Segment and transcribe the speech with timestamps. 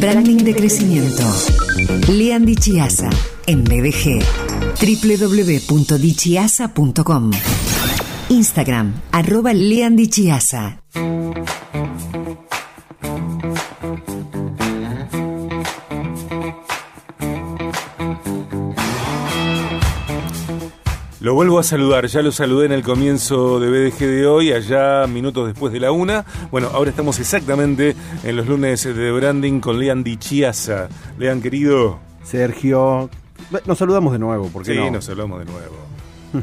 [0.00, 1.22] Branding de crecimiento.
[2.08, 3.08] Lean Dichiasa
[3.46, 4.20] en BDG.
[4.80, 7.30] www.dichiasa.com.
[8.28, 10.82] Instagram, arroba Lean Dichiasa.
[21.22, 25.06] Lo vuelvo a saludar, ya lo saludé en el comienzo de BDG de hoy, allá
[25.06, 26.24] minutos después de la una.
[26.50, 27.94] Bueno, ahora estamos exactamente
[28.24, 30.88] en los lunes de branding con Lean Dichiasa.
[31.20, 32.00] Lean, querido.
[32.24, 33.08] Sergio,
[33.66, 34.90] nos saludamos de nuevo, porque sí, no?
[34.90, 35.76] nos saludamos de nuevo.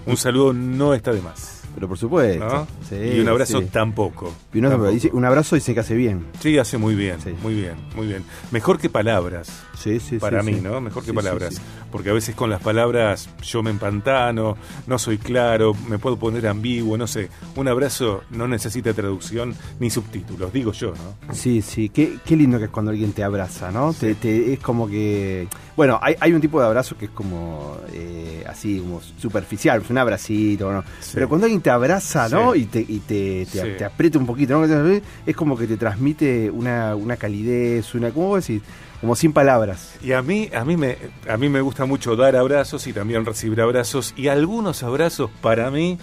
[0.06, 1.59] Un saludo no está de más.
[1.80, 2.46] Pero por supuesto.
[2.46, 2.68] ¿no?
[2.90, 3.68] Sí, y un abrazo sí.
[3.72, 4.34] tampoco.
[4.54, 4.92] Y un, Tampoco.
[4.92, 6.26] dice, un abrazo se que hace bien.
[6.42, 7.34] Sí, hace muy bien, Sí.
[7.42, 8.24] muy bien, muy bien.
[8.52, 9.50] Mejor que palabras.
[9.78, 10.60] Sí, sí, para mí.
[10.62, 10.82] ¿no?
[10.82, 11.62] Mejor que palabras.
[11.90, 16.48] Porque a veces con las palabras yo me empantano, no soy claro, me puedo poner
[16.48, 17.30] ambiguo, no sé.
[17.56, 20.94] Un abrazo no necesita traducción ni subtítulos, digo yo,
[21.28, 21.34] ¿no?
[21.34, 23.94] Sí, sí, qué, qué lindo que es cuando alguien te abraza, ¿no?
[23.94, 25.48] Te, te- es como que...
[25.78, 29.98] Bueno, hay, hay un tipo de abrazo que es como eh, así, como superficial, un
[29.98, 30.84] abracito, ¿no?
[31.14, 32.54] Pero cuando alguien te abraza, ¿no?
[32.54, 32.62] Sí.
[32.62, 33.68] Y, te, y te, te, Sí.
[33.78, 35.02] te aprieta un poquito, ¿no?
[35.26, 38.12] Es como que te transmite una, una calidez, una...
[38.12, 38.64] ¿Cómo vos decís?
[39.02, 39.96] Como sin palabras.
[40.04, 40.98] Y a mí, a mí me,
[41.30, 44.14] a mí me gusta mucho dar abrazos y también recibir abrazos.
[44.18, 45.98] Y algunos abrazos para mí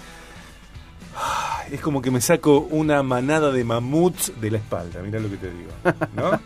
[1.70, 5.02] es como que me saco una manada de mamuts de la espalda.
[5.02, 5.70] Mirá lo que te digo,
[6.14, 6.40] ¿no?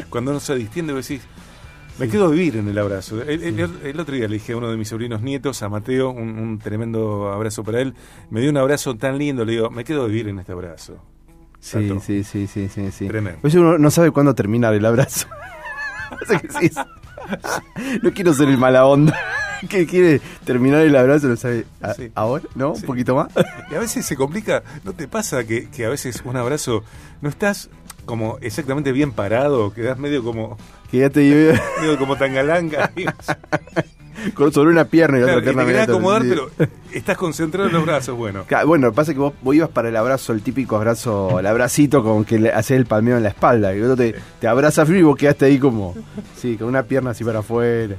[0.10, 1.24] Cuando uno se distiende, vos decís.
[1.98, 3.20] Me quedo a vivir en el abrazo.
[3.22, 6.10] El, el- el otro día le dije a uno de mis sobrinos nietos, a Mateo,
[6.10, 7.94] un, un tremendo abrazo para él.
[8.30, 10.98] Me dio un abrazo tan lindo, le digo, me quedo a vivir en este abrazo.
[11.60, 12.00] Sí, Tato.
[12.00, 13.08] sí, sí, sí, sí, sí.
[13.08, 13.40] Tremendo.
[13.42, 15.26] Veces uno no sabe cuándo terminar el abrazo.
[18.02, 19.14] No quiero ser el mala onda.
[19.68, 21.66] Que quiere terminar el abrazo, no sabe.
[21.82, 22.12] ¿a- Sí.
[22.14, 22.44] ¿Ahora?
[22.54, 22.76] ¿No?
[22.76, 22.82] Sí.
[22.82, 23.26] ¿Un poquito más?
[23.72, 26.84] Y a veces se complica, ¿no te pasa que, que a veces un abrazo
[27.22, 27.68] no estás
[28.08, 30.56] como exactamente bien parado, quedas medio como
[30.90, 32.90] Que ya te lleve medio como tangalanga
[34.34, 35.64] con- sobre una pierna y la Claro, otra y te pierna.
[35.72, 36.50] media acomodar, pero
[36.92, 38.44] estás concentrado en los brazos, bueno.
[38.46, 42.02] Claro, Bueno, pasa que vos, vos ibas para el abrazo, el típico abrazo, el abracito
[42.02, 43.72] con que le haces el palmeo en la espalda.
[43.72, 45.94] Que el otro te, te abraza frío y vos quedaste ahí como,
[46.36, 47.94] sí, con una pierna así para afuera.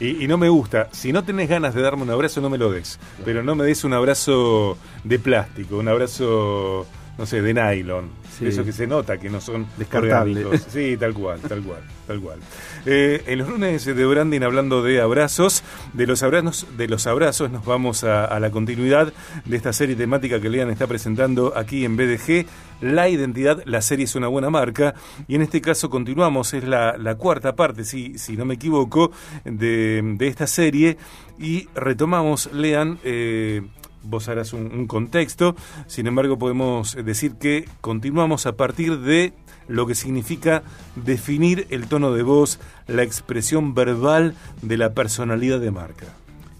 [0.00, 2.58] Y, y no me gusta, si no tenés ganas de darme un abrazo, no me
[2.58, 2.98] lo des.
[3.24, 6.84] Pero no me des un abrazo de plástico, un abrazo,
[7.18, 8.10] no sé, de nylon.
[8.38, 8.46] Sí.
[8.46, 10.44] Eso que se nota que no son Descartable.
[10.44, 10.66] orgánicos.
[10.72, 12.38] Sí, tal cual, tal cual, tal cual.
[12.84, 17.50] Eh, en los lunes de Branding, hablando de abrazos, de los abrazos, de los abrazos,
[17.52, 19.12] nos vamos a, a la continuidad
[19.44, 22.46] de esta serie temática que Lean está presentando aquí en BDG.
[22.80, 24.94] La identidad, la serie es una buena marca.
[25.28, 29.12] Y en este caso continuamos, es la, la cuarta parte, si, si no me equivoco,
[29.44, 30.96] de, de esta serie.
[31.38, 32.98] Y retomamos, Lean.
[33.04, 33.62] eh,
[34.04, 35.56] vos harás un, contexto,
[35.86, 39.32] sin embargo podemos decir que continuamos a partir de
[39.68, 40.62] lo que significa
[40.96, 46.06] definir el tono de voz, la expresión verbal de la personalidad de marca.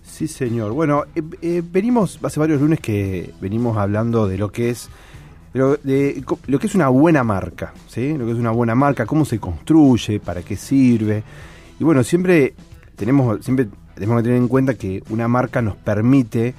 [0.02, 0.72] Sí, señor.
[0.72, 4.88] Bueno, eh, eh, venimos, hace varios lunes que venimos hablando de lo que es
[5.54, 8.16] de lo que es una buena marca, ¿sí?
[8.18, 11.22] Lo que es una buena marca, cómo se construye, para qué sirve.
[11.78, 12.54] Y bueno, siempre
[12.96, 16.54] tenemos, siempre tenemos que tener en cuenta que una marca nos permite,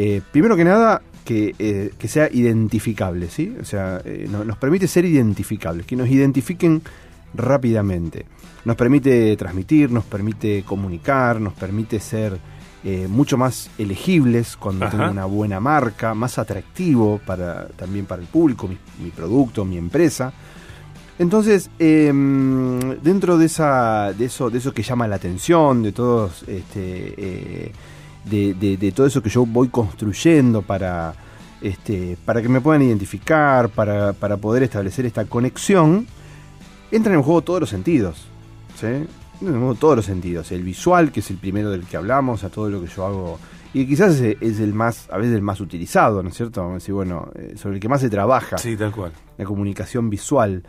[0.00, 3.52] eh, primero que nada, que, eh, que sea identificable, ¿sí?
[3.60, 6.80] O sea, eh, no- nos permite ser identificables, que nos identifiquen
[7.34, 8.24] rápidamente.
[8.64, 12.38] Nos permite transmitir, nos permite comunicar, nos permite ser
[13.08, 14.96] mucho más elegibles cuando Ajá.
[14.96, 19.76] tengo una buena marca, más atractivo para, también para el público, mi, mi producto, mi
[19.76, 20.32] empresa.
[21.18, 26.44] Entonces, em, dentro de esa, de eso, de eso que llama la atención, de todos,
[26.46, 27.72] este, eh,
[28.24, 31.14] de, de- de todo eso que yo voy construyendo para,
[31.60, 36.06] este, para que me puedan identificar, para, para poder establecer esta conexión,
[36.90, 38.26] entran en juego todos los sentidos.
[38.78, 38.86] ¿sí?
[38.86, 40.50] Entran en juego todos los sentidos.
[40.52, 43.38] El visual, que es el primero del que hablamos, a todo lo que yo hago.
[43.74, 46.60] Y quizás es, el más, a veces el más utilizado, ¿no es cierto?
[46.62, 49.12] Vamos a decir, bueno, eh, sobre el que más se trabaja Sí, tal cual.
[49.36, 50.62] la comunicación visual.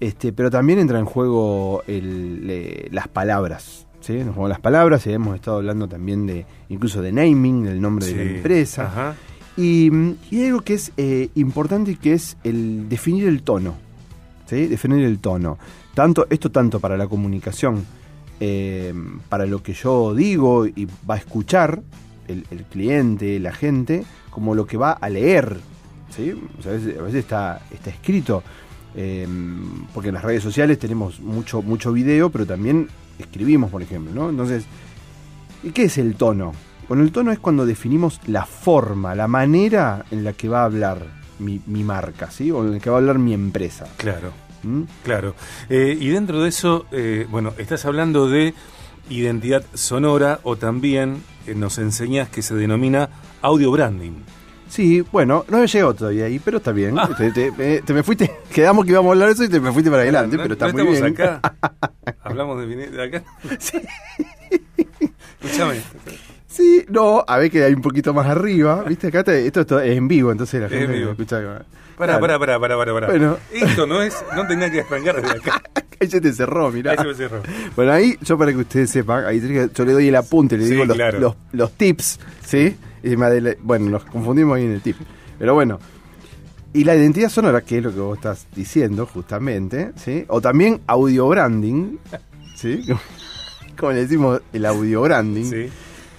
[0.00, 3.86] Este, pero también entra en juego el, le- las palabras.
[4.00, 4.14] ¿Sí?
[4.18, 8.06] En juego las palabras, y hemos estado hablando también de incluso de naming, del nombre
[8.06, 8.84] de la empresa.
[8.86, 9.14] Ajá.
[9.56, 9.90] Y,
[10.30, 13.74] y hay algo que es eh, importante que es el definir el tono.
[14.46, 14.66] ¿sí?
[14.66, 15.58] Definir el tono.
[15.94, 17.84] Tanto, esto tanto para la comunicación,
[18.38, 18.94] eh,
[19.28, 21.82] para lo que yo digo y va a escuchar
[22.28, 25.58] el, el cliente, la gente, como lo que va a leer.
[26.16, 26.32] ¿sí?
[26.58, 28.44] O sea, a veces, a veces está, está escrito.
[28.94, 29.26] eh,
[29.92, 34.12] porque en las redes sociales tenemos mucho, mucho video, pero también escribimos, por ejemplo.
[34.14, 34.30] ¿no?
[34.30, 34.64] Entonces,
[35.62, 36.52] ¿y qué es el tono?
[36.88, 40.64] Bueno, el tono es cuando definimos la forma, la manera en la que va a
[40.64, 41.04] hablar
[41.38, 42.50] mi, mi marca, ¿sí?
[42.50, 43.86] O en la que va a hablar mi empresa.
[43.98, 44.32] Claro.
[44.62, 44.82] ¿Mm?
[45.04, 45.34] Claro.
[45.68, 48.54] Eh, y dentro de eso, eh, bueno, estás hablando de
[49.10, 53.08] identidad sonora o también eh, nos enseñas que se denomina
[53.42, 54.12] audio branding.
[54.68, 56.98] Sí, bueno, no he llegado todavía ahí, pero está bien.
[56.98, 57.08] Ah.
[57.16, 59.60] Te, te- me- te me fuiste, quedamos que íbamos a hablar de eso y te
[59.60, 61.04] me fuiste para adelante, No- pero está no muy bien.
[61.06, 61.40] acá.
[62.38, 63.22] Hablamos de, de acá.
[65.42, 65.80] Escúchame.
[66.46, 69.08] Sí, no, a ver que hay un poquito más arriba, ¿viste?
[69.08, 71.10] Acá te- esto, esto es en vivo, entonces la Es gente en vivo.
[71.12, 71.36] escucha.
[71.40, 71.64] Pará,
[71.96, 72.20] Claro.
[72.20, 73.06] pará, pará, pará, pará, pará.
[73.08, 73.38] Bueno.
[73.52, 75.60] Esto no es, no tenía que arrancar desde acá.
[76.00, 76.92] Ahí se te cerró, mirá.
[76.92, 77.42] Ahí se me cerró.
[77.74, 79.40] Bueno, ahí yo para que ustedes sepan, ahí
[79.74, 81.18] yo le doy el apunte, le Sí, digo los, claro.
[81.18, 82.76] los, los tips, ¿sí?
[83.02, 84.96] Y me bueno, nos confundimos ahí en el tip.
[85.40, 85.80] Pero bueno,
[86.72, 90.24] y la identidad sonora, que es lo que vos estás diciendo justamente, ¿sí?
[90.28, 91.96] O también audio branding,
[92.58, 92.82] ¿sí?
[93.78, 95.44] Como le decimos, el audio branding.
[95.44, 95.66] Sí.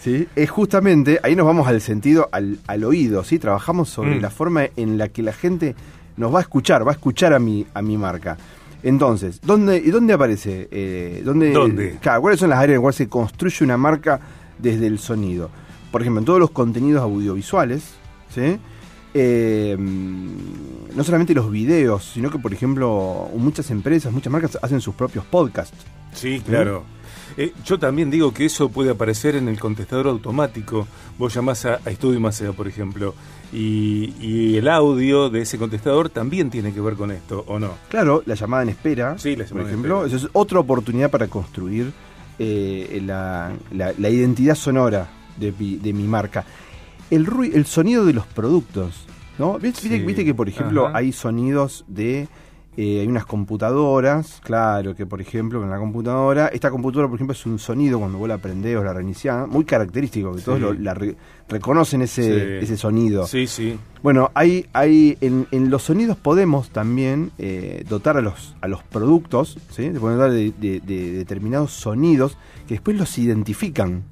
[0.01, 0.27] ¿sí?
[0.36, 3.38] Es justamente, ahí nos vamos al sentido, al, al oído, ¿sí?
[3.39, 4.21] Trabajamos sobre Mm.
[4.21, 5.75] la forma en la que la gente
[6.18, 8.38] nos va a escuchar, va a escuchar a mi, a mi marca.
[8.81, 10.69] Entonces, ¿dónde, ¿y dónde aparece?
[10.71, 11.97] Eh, ¿dónde, ¿Dónde?
[12.01, 14.21] Claro, ¿cuáles son las áreas en las cuales se construye una marca
[14.57, 15.50] desde el sonido?
[15.92, 17.83] Por ejemplo, en todos los contenidos audiovisuales,
[18.33, 18.57] ¿sí?
[19.13, 24.95] Eh, no solamente los videos, sino que, por ejemplo, muchas empresas, muchas marcas hacen sus
[24.95, 25.77] propios podcasts.
[26.13, 26.83] Sí, claro.
[27.38, 30.88] Eh, yo también digo que eso puede aparecer en el contestador automático.
[31.17, 33.13] Vos llamás a, a Estudio Macea, por ejemplo,
[33.53, 37.71] y, y el audio de ese contestador también tiene que ver con esto, ¿o no?
[37.88, 41.27] Claro, la llamada en espera, Sí, la por llamada ejemplo, eso es otra oportunidad para
[41.27, 41.91] construir
[42.39, 45.07] eh, la, la- la identidad sonora
[45.38, 46.45] de, de mi marca.
[47.11, 49.06] El, el sonido de los productos,
[49.38, 49.57] ¿no?
[49.59, 50.97] ¿Viste, Sí, viste- viste que, por ejemplo, ajá.
[50.97, 52.27] hay sonidos de...
[52.77, 57.33] eh, hay unas computadoras, claro, que por ejemplo en la computadora, esta computadora por ejemplo
[57.33, 60.73] es un sonido cuando vos la prendés o la reiniciás, muy característico, que todos lo-
[60.73, 61.15] la re-
[61.50, 62.63] reconocen ese, Sí.
[62.65, 63.27] ese sonido.
[63.27, 63.77] Sí, sí.
[64.01, 68.81] Bueno, hay, hay en, en los sonidos podemos también eh, dotar a los, a los
[68.83, 69.89] productos, ¿sí?
[69.89, 74.03] Dar de, de- de determinados sonidos que después los identifican.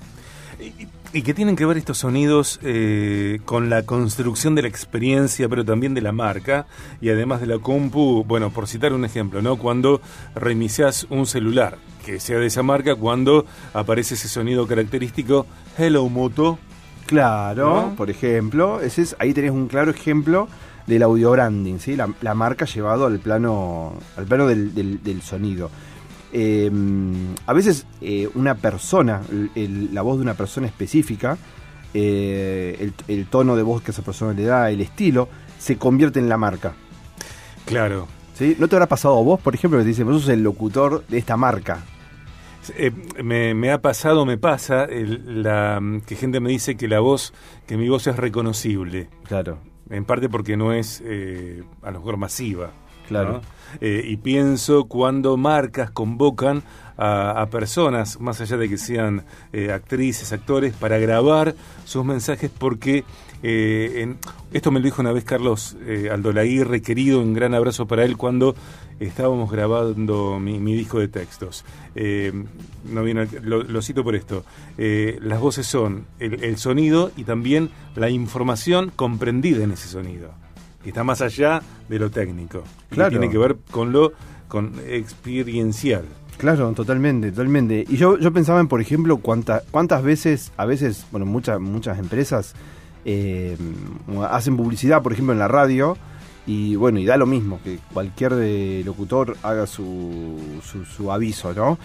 [0.59, 5.47] Y, y que tienen que ver estos sonidos eh, con la construcción de la experiencia,
[5.49, 6.67] pero también de la marca,
[7.01, 9.55] y además de la compu, bueno, por citar un ejemplo, ¿no?
[9.57, 10.01] Cuando
[10.35, 15.45] reiniciás un celular, que sea de esa marca, cuando aparece ese sonido característico,
[15.77, 16.59] Hello Moto,
[17.05, 17.95] Claro, ¿No?
[17.95, 20.49] por ejemplo, ese es, ahí tenés un claro ejemplo
[20.87, 21.95] del audio branding, ¿sí?
[21.95, 25.71] la, la marca llevado al plano, al plano del, del- del sonido.
[26.33, 26.69] Eh,
[27.45, 31.37] a veces eh, una persona, el- el- la voz de una persona específica,
[31.93, 36.19] eh, el, el tono de voz que esa persona le da, el estilo, se convierte
[36.19, 36.73] en la marca.
[37.65, 38.07] claro.
[38.33, 38.55] ¿sí?
[38.59, 41.03] ¿No te habrá pasado a vos, por ejemplo, que te dicen, vos sos el locutor
[41.07, 41.79] de esta marca?
[42.75, 42.91] Eh,
[43.23, 47.33] me, me ha pasado, me pasa, la, que gente me dice que la voz,
[47.65, 49.59] que mi voz es reconocible, Claro,
[49.89, 51.01] en parte porque no es
[51.81, 52.71] a lo mejor masiva.
[53.07, 53.41] Claro.
[53.81, 56.63] Eh, y pienso cuando marcas convocan
[56.97, 59.23] a, personas, más allá de que sean
[59.53, 61.55] eh, actrices, actores, para grabar
[61.85, 63.03] sus mensajes porque
[63.43, 64.15] eh,
[64.51, 68.17] esto me lo dijo una vez Carlos eh, Aldolaguirre, querido, un gran abrazo para él
[68.17, 68.55] cuando
[68.99, 71.63] estábamos grabando mi, disco de textos.
[71.95, 74.43] No viene lo, lo cito por esto.
[74.77, 80.31] Las voces son el, el sonido y también la información comprendida en ese sonido
[80.87, 82.59] que está más allá de lo técnico.
[82.59, 83.09] y que Claro.
[83.09, 84.13] tiene que ver con lo
[84.47, 86.05] con experiencial.
[86.37, 87.83] Claro, totalmente, totalmente.
[87.89, 91.99] Y yo, yo pensaba en, por ejemplo, cuánta, cuántas veces, a veces, bueno, muchas muchas
[91.99, 92.53] empresas
[93.03, 93.57] eh,
[94.31, 95.97] hacen publicidad, por ejemplo, en la radio,
[96.45, 101.51] y bueno, y da lo mismo, que cualquier eh, locutor haga su, su, su aviso,
[101.53, 101.77] ¿no?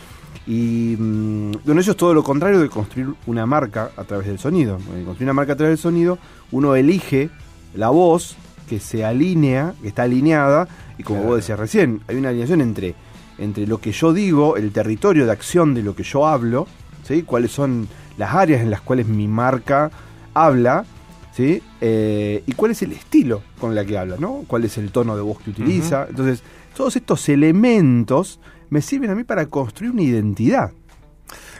[0.47, 4.39] Y mm, bueno, eso es todo lo contrario de construir una marca a través del
[4.39, 4.77] sonido.
[5.05, 6.19] Construir una marca a través del sonido,
[6.53, 7.31] uno elige
[7.75, 8.37] la voz
[8.73, 11.29] que se alinea, que está alineada, y como Claro.
[11.35, 12.95] vos decías recién, hay una alineación entre
[13.39, 16.67] entre lo que yo digo, el territorio de acción de lo que yo hablo,
[17.03, 17.23] ¿sí?
[17.23, 19.91] cuáles son las áreas en las cuales mi marca
[20.33, 20.85] habla,
[21.35, 21.61] ¿sí?
[21.81, 24.45] Eh, y cuál es el estilo con la que habla, ¿no?
[24.47, 26.07] cuál es el tono de voz que utiliza.
[26.09, 26.43] Entonces,
[26.77, 28.39] todos estos elementos
[28.71, 30.73] me sirven a mí para construir una identidad.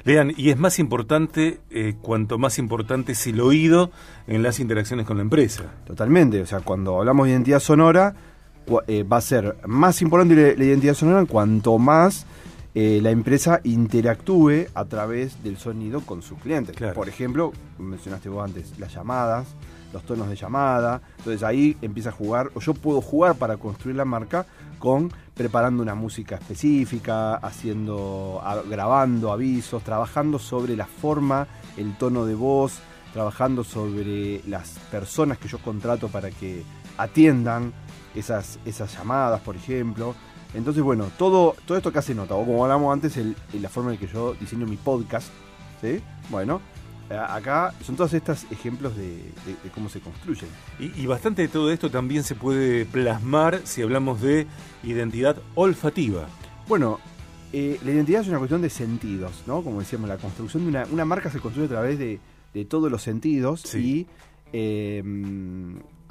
[0.05, 3.91] Lean, y es más importante, eh, cuanto más importante es el oído
[4.27, 5.65] en las interacciones con la empresa.
[5.87, 8.15] Totalmente, o sea, cuando hablamos de identidad sonora,
[8.87, 12.27] eh, va a ser más importante la, identidad sonora cuanto más
[12.75, 16.75] eh, la empresa interactúe a través del sonido con sus clientes.
[16.77, 16.95] Claro.
[16.95, 19.49] Por ejemplo, mencionaste vos antes, las llamadas,
[19.93, 23.97] los tonos de llamada, entonces ahí empieza a jugar, o yo puedo jugar para construir
[23.97, 24.47] la marca
[24.79, 31.47] con preparando una música específica, haciendo, grabando avisos, trabajando sobre la forma,
[31.77, 32.81] el tono de voz,
[33.13, 36.65] trabajando sobre las personas que yo contrato para que
[36.99, 37.73] atiendan
[38.15, 40.15] esas, esas llamadas, por ejemplo.
[40.55, 43.93] Entonces, bueno, todo, todo esto que hace nota, o como hablamos antes, el, la forma
[43.93, 45.29] en que yo diseño mi podcast,
[45.81, 46.03] ¿sí?
[46.29, 46.61] Bueno,
[47.19, 49.21] acá son todos estos ejemplos de,
[49.75, 50.51] cómo se construyen.
[50.79, 54.47] Y, bastante de todo esto también se puede plasmar si hablamos de
[54.83, 56.27] identidad olfativa.
[56.69, 57.01] Bueno,
[57.53, 59.63] eh, la identidad es una cuestión de sentidos, ¿no?
[59.63, 62.21] Como decíamos, la construcción de una, una marca se construye a través de,
[62.69, 64.07] todos los sentidos y
[64.53, 65.03] eh,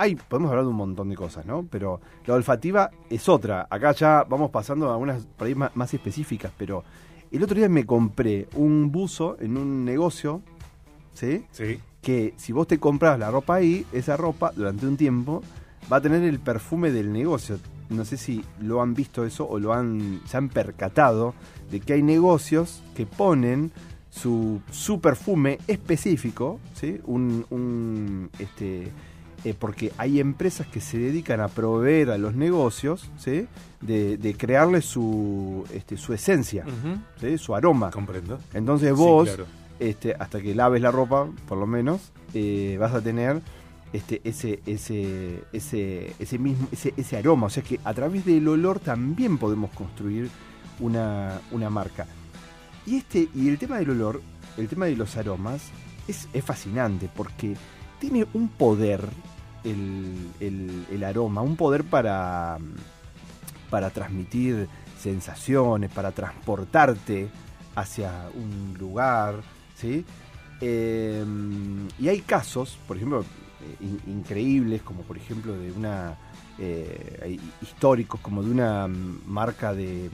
[0.02, 1.68] hay, podemos hablar de un montón de cosas, ¿no?
[1.70, 3.68] Pero la olfativa es otra.
[3.70, 6.84] Acá ya vamos pasando a algunas por ahí más, específicas, pero
[7.30, 10.42] el otro día me compré un buzo en un negocio,
[11.14, 11.46] ¿sí?
[11.52, 11.80] Sí.
[12.02, 15.44] Que si vos te compras la ropa ahí, esa ropa durante un tiempo
[15.92, 17.60] va a tener el perfume del negocio.
[17.90, 21.34] No sé si lo han visto eso o lo han, se han percatado
[21.70, 23.72] de que hay negocios que ponen
[24.10, 27.00] su, su perfume específico, ¿sí?
[27.06, 28.92] Un, un este,
[29.44, 33.48] eh, porque hay empresas que se dedican a proveer a los negocios ¿sí?
[33.82, 36.64] de, de crearle su, este, su esencia,
[37.20, 37.40] ¿sí?
[37.40, 37.90] su aroma.
[37.90, 38.38] Comprendo.
[38.54, 39.36] Entonces vos,
[39.82, 43.42] este, hasta que laves la ropa, por lo menos, eh, vas a tener
[43.94, 47.48] este, ese, ese, ese, ese mismo, ese, ese aroma.
[47.48, 50.30] O sea que a través del olor también podemos construir
[50.80, 52.06] una, una marca.
[52.86, 54.22] Y este, y el tema del olor,
[54.58, 55.72] el tema de los aromas,
[56.08, 57.56] es, es fascinante porque
[58.00, 59.02] tiene un poder
[59.64, 62.58] el, aroma, un poder para,
[63.72, 64.68] para transmitir
[65.00, 67.30] sensaciones, para transportarte
[67.76, 69.42] hacia un lugar,
[69.82, 70.06] ¿sí?
[70.62, 76.18] Em, y hay casos, por ejemplo, eh, increíbles, como por ejemplo de una...
[76.60, 80.12] Eh, históricos como de una marca de,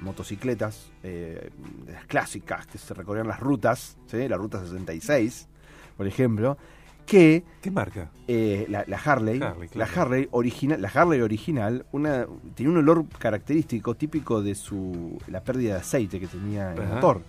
[0.00, 1.48] motocicletas, eh,
[1.86, 4.28] las clásicas que se recorrían las rutas, ¿sí?
[4.28, 5.48] la ruta 66,
[5.96, 6.58] por ejemplo,
[7.06, 8.10] que ¿Qué marca?
[8.28, 9.40] Eh, la, Harley,
[9.74, 15.42] la Harley original, la Harley original, una tenía un olor característico típico de su la
[15.42, 17.22] pérdida de aceite que tenía el motor,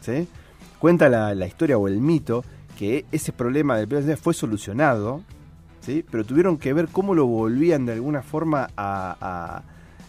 [0.00, 0.28] ¿sí?
[0.82, 2.44] Cuenta la, historia o el mito
[2.76, 5.22] que ese problema del de aceite fue solucionado,
[5.80, 6.04] ¿sí?
[6.10, 9.62] Pero tuvieron que ver cómo lo volvían de alguna forma a,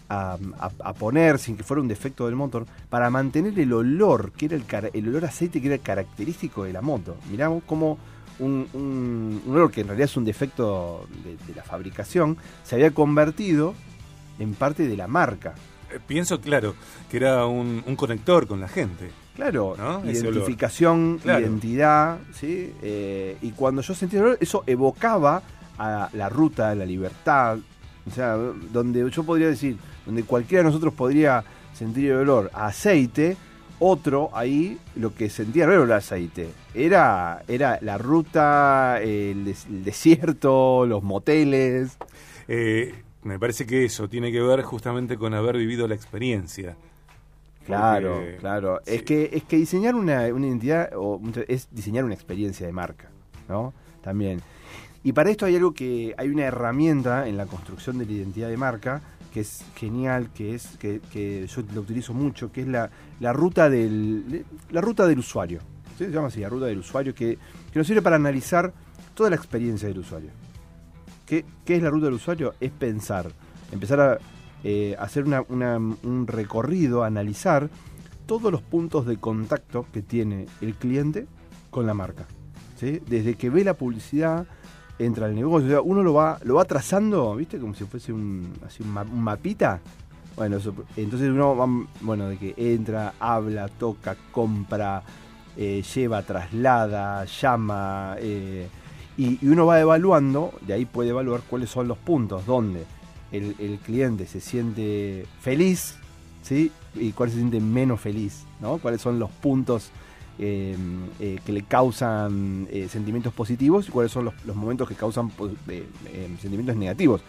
[0.08, 4.56] a poner sin que fuera un defecto del motor para mantener el olor que era
[4.56, 7.18] el, el olor a aceite que era característico de la moto.
[7.30, 7.96] Miramos cómo
[8.40, 13.74] un, un, olor que en realidad es un defecto de, la fabricación, se había convertido
[14.40, 15.54] en parte de la marca.
[15.92, 16.74] Eh, pienso, claro,
[17.08, 19.12] que era un, conector con la gente.
[19.34, 19.74] Claro,
[20.04, 22.72] identificación, identidad, ¿sí?
[22.82, 25.42] Eh, y cuando yo sentí el olor, eso evocaba
[25.76, 27.58] a la ruta de la libertad,
[28.06, 29.76] o sea, donde yo podría decir,
[30.06, 33.36] donde cualquiera de nosotros podría sentir el olor a aceite,
[33.80, 40.86] otro ahí lo que sentía no era el aceite, era, era la ruta, el, desierto,
[40.86, 41.98] los moteles.
[42.46, 46.76] Eh, me parece que eso tiene que ver justamente con haber vivido la experiencia.
[47.64, 48.80] Claro, claro.
[48.84, 50.90] Es que es que diseñar una, una identidad
[51.48, 53.10] es diseñar una experiencia de marca,
[53.48, 53.72] ¿no?
[54.02, 54.40] También.
[55.02, 58.48] Y para esto hay algo que hay una herramienta en la construcción de la identidad
[58.48, 59.02] de marca
[59.34, 63.68] que es genial, que es que, yo lo utilizo mucho, que es la, la ruta
[63.68, 65.60] del la ruta del usuario.
[65.98, 67.36] Se llama así, la ruta del usuario, que,
[67.74, 68.72] nos sirve para analizar
[69.14, 70.30] toda la experiencia del usuario.
[71.26, 72.54] ¿Qué, es la ruta del usuario?
[72.60, 73.28] Es pensar,
[73.72, 74.18] empezar a
[74.64, 77.68] eh, hacer un recorrido, analizar
[78.26, 81.26] todos los puntos de contacto que tiene el cliente
[81.70, 82.26] con la marca.
[82.80, 84.46] Desde que ve la publicidad,
[84.98, 85.82] entra al negocio.
[85.82, 87.58] Uno lo va, lo va trazando, ¿viste?
[87.58, 89.80] Como si fuese un, así un, mapita.
[90.36, 90.58] Bueno,
[90.96, 91.66] entonces uno va,
[92.00, 95.02] bueno, de que entra, habla, toca, compra,
[95.56, 98.68] eh, lleva, traslada, llama, eh,
[99.16, 102.84] y, uno va evaluando, de ahí puede evaluar cuáles son los puntos donde
[103.38, 105.96] el, cliente se siente feliz,
[106.42, 106.70] ¿sí?
[106.94, 108.78] Y cuál se siente menos feliz, ¿no?
[108.78, 109.90] Cuáles son los puntos
[110.38, 110.76] eh,
[111.20, 115.52] eh, que le causan eh, sentimientos positivos y cuáles son los, momentos que causan pues,
[116.40, 117.22] sentimientos negativos.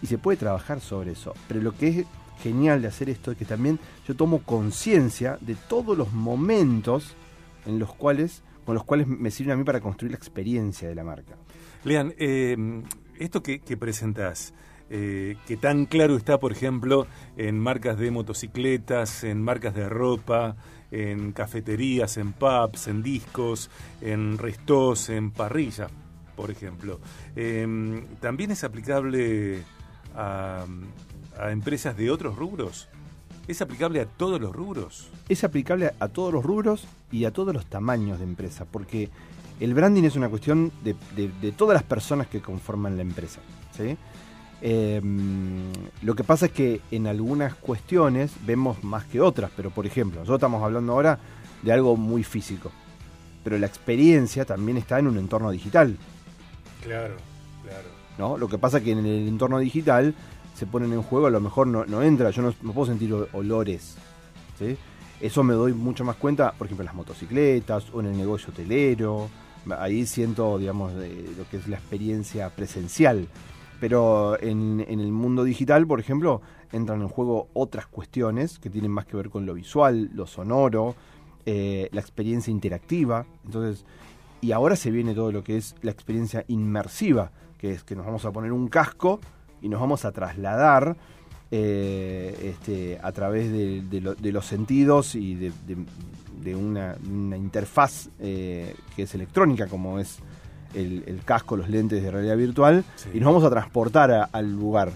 [0.00, 1.34] Y se puede trabajar sobre eso.
[1.46, 2.06] Pero lo que es
[2.42, 7.14] genial de hacer esto es que también yo tomo conciencia de todos los momentos
[7.66, 10.94] en los cuales, con los cuales me sirven a mí para construir la experiencia de
[10.96, 11.36] la marca.
[11.84, 12.14] Lean,
[13.18, 14.52] esto que, que presentás,
[14.92, 17.06] que tan claro está, por ejemplo,
[17.38, 20.56] en marcas de motocicletas, en marcas de ropa,
[20.92, 23.70] en cafeterías, en pubs, en discos,
[24.00, 25.90] en restos, en parrillas,
[26.36, 27.00] por ejemplo.
[27.34, 29.62] Em, ¿También es aplicable
[30.14, 30.66] a,
[31.50, 32.88] empresas de otros rubros?
[33.48, 35.10] ¿Es aplicable a todos los rubros?
[35.28, 39.08] Es aplicable a todos los rubros y a todos los tamaños de empresa, porque
[39.60, 40.94] el branding es una cuestión de,
[41.52, 43.40] todas las personas que conforman la empresa.
[44.64, 49.86] Em, lo que pasa es que en algunas cuestiones vemos más que otras, pero por
[49.86, 51.18] ejemplo, nosotros estamos hablando ahora
[51.62, 52.70] de algo muy físico,
[53.42, 55.96] pero la experiencia también está en un entorno digital.
[56.84, 57.16] Claro,
[57.64, 57.88] claro.
[58.18, 58.38] ¿no?
[58.38, 60.14] Lo que pasa es que en el entorno digital
[60.54, 63.96] se ponen en juego, a lo mejor no, entra, yo no, puedo sentir olores.
[64.60, 64.76] ¿sí?
[65.20, 68.50] Eso me doy mucho más cuenta, por ejemplo, en las motocicletas o en el negocio
[68.50, 69.28] hotelero.
[69.76, 73.26] Ahí siento, digamos, lo que es la experiencia presencial.
[73.82, 79.06] Pero en, el mundo digital, por ejemplo, entran en juego otras cuestiones que tienen más
[79.06, 80.94] que ver con lo visual, lo sonoro,
[81.46, 83.26] eh, la experiencia interactiva.
[83.44, 83.84] Entonces,
[84.40, 88.06] y ahora se viene todo lo que es la experiencia inmersiva, que es que nos
[88.06, 89.18] vamos a poner un casco
[89.60, 90.96] y nos vamos a trasladar
[91.50, 96.96] eh, este, a través de, los sentidos y de, una,
[97.36, 100.20] interfaz eh, que es electrónica, como es
[100.74, 104.92] el, casco, los lentes de realidad virtual, y nos vamos a transportar al lugar.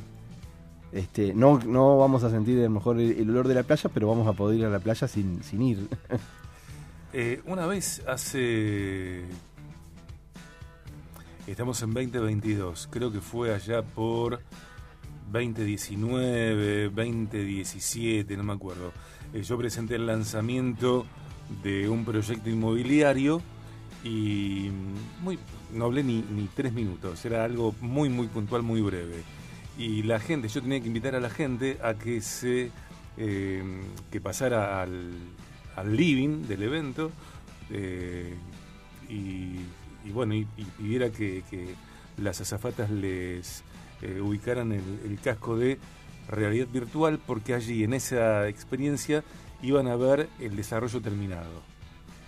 [0.93, 4.09] Este, no, no vamos a sentir a lo mejor el, olor de la playa, pero
[4.09, 5.89] vamos a poder ir a la playa sin, sin ir.
[7.13, 9.23] Eh, una vez hace...
[11.47, 14.41] Estamos en 2022, creo que fue allá por
[15.33, 18.93] 2019, 2017, no me acuerdo.
[19.33, 21.07] Eh, yo presenté el lanzamiento
[21.63, 23.41] de un proyecto inmobiliario
[24.05, 24.71] y
[25.23, 25.39] muy,
[25.73, 29.23] no hablé ni, ni tres minutos, era algo muy, muy puntual, muy breve.
[29.79, 32.71] Y la gente, yo tenía que invitar a la gente a que se
[33.19, 33.63] eh,
[34.11, 35.13] que pasara al,
[35.75, 37.11] al, living del evento
[37.71, 38.35] eh,
[39.09, 40.45] y, bueno, y,
[40.79, 41.43] pidiera que,
[42.19, 43.63] las azafatas les
[44.03, 45.79] eh, ubicaran el casco de
[46.29, 49.23] realidad virtual porque allí en esa experiencia
[49.63, 51.76] iban a ver el desarrollo terminado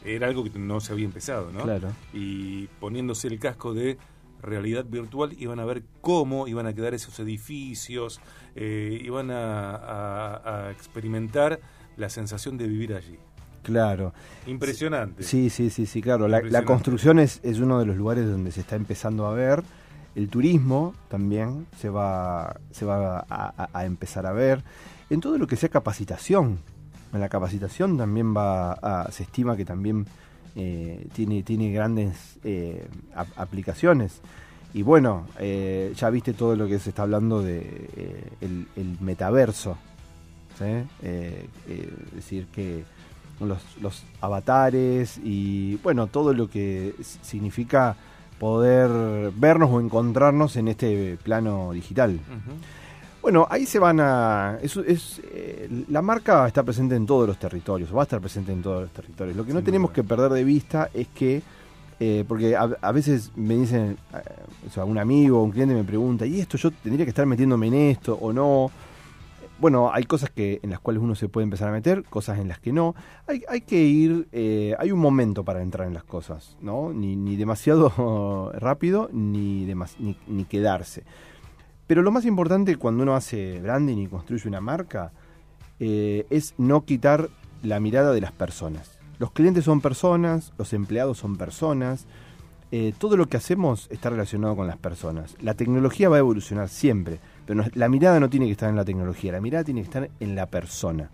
[0.04, 1.62] era algo que no se había empezado, ¿no?
[1.62, 1.88] Claro.
[2.12, 3.98] Y poniéndose el casco de
[4.42, 8.20] realidad virtual iban a ver cómo iban a quedar esos edificios,
[8.54, 11.60] eh, iban a, experimentar
[11.96, 13.18] la sensación de vivir allí.
[13.62, 14.14] Claro.
[14.46, 15.22] Impresionante.
[15.24, 16.28] Sí, sí, sí, sí, claro.
[16.28, 19.62] La, construcción es, es, uno de los lugares donde se está empezando a ver.
[20.14, 24.64] El turismo también se va, se va a empezar a ver.
[25.10, 26.60] En todo lo que sea capacitación,
[27.12, 30.06] la capacitación también va a, se estima que también
[30.56, 32.86] eh, tiene, tiene grandes eh,
[33.36, 34.20] aplicaciones.
[34.74, 39.78] Y bueno, eh, ya viste todo lo que se está hablando de el, metaverso.
[40.60, 42.84] es decir, que
[43.40, 47.96] los, avatares y bueno, todo lo que significa
[48.38, 52.20] poder vernos o encontrarnos en este plano digital.
[53.20, 54.58] Bueno, ahí se van a...
[54.62, 58.52] Es, es eh, la marca está presente en todos los territorios, va a estar presente
[58.52, 59.36] en todos los territorios.
[59.36, 61.42] Lo que no tenemos que perder de vista es que,
[61.98, 64.18] eh, porque a, veces me dicen, eh,
[64.68, 67.26] o sea, un amigo o un cliente me pregunta, ¿y esto yo tendría que estar
[67.26, 68.70] metiéndome en esto o no?
[69.58, 72.46] Bueno, hay cosas que en las cuales uno se puede empezar a meter, cosas en
[72.46, 72.94] las que no.
[73.26, 74.28] Hay, hay que ir,
[74.78, 76.92] hay un momento para entrar en las cosas, ¿no?
[76.92, 79.66] Ni, ni demasiado rápido, ni,
[79.98, 81.02] ni, ni quedarse.
[81.88, 85.10] Pero lo más importante cuando uno hace branding y construye una marca
[85.80, 87.30] eh, es no quitar
[87.62, 88.98] la mirada de las personas.
[89.18, 92.06] Los clientes son personas, los empleados son personas,
[92.70, 95.34] eh, todo lo que hacemos está relacionado con las personas.
[95.40, 98.84] La tecnología va a evolucionar siempre, pero la mirada no tiene que estar en la
[98.84, 101.08] tecnología, la mirada tiene que estar en la persona.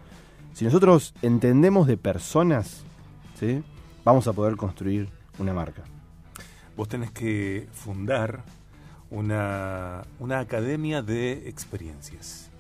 [0.54, 2.82] Si nosotros entendemos de personas,
[3.38, 3.62] ¿sí?
[4.04, 5.08] vamos a poder construir
[5.38, 5.84] una marca.
[6.76, 8.42] Vos tenés que fundar
[9.14, 12.50] una, una academia de experiencias.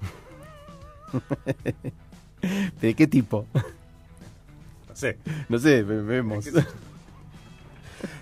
[2.80, 3.46] ¿De qué tipo?
[4.88, 5.18] No sé.
[5.48, 6.48] No sé, vemos.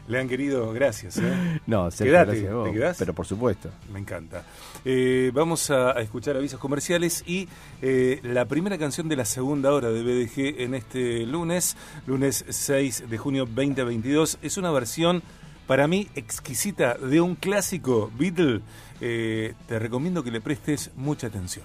[0.09, 1.19] han querido, gracias.
[1.19, 1.61] ¿eh?
[1.67, 2.97] No, Quédate, ¿te quedás?
[2.99, 3.69] Pero por supuesto.
[3.93, 4.45] Me encanta.
[4.85, 7.49] Eh, vamos a, escuchar avisos comerciales y
[7.83, 13.11] eh, la primera canción de la segunda hora de BDG en este lunes, lunes 6
[13.11, 15.23] de junio 2022, es una versión
[15.67, 18.61] para mí exquisita de un clásico Beatle,
[19.01, 21.65] eh, te recomiendo que le prestes mucha atención.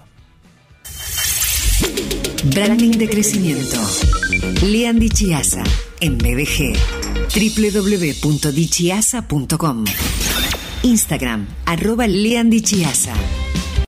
[2.44, 3.76] Branding de crecimiento.
[4.62, 5.62] Lean Dichiasa
[6.00, 6.76] en BDG.
[7.34, 9.84] www.dichiasa.com.
[10.82, 12.06] Instagram, arroba.